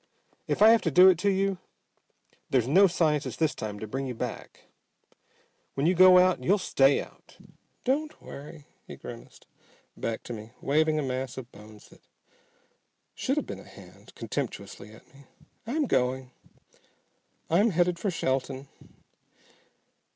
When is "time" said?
3.53-3.77